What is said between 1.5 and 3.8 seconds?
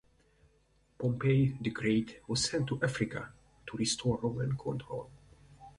the Great was sent to Africa to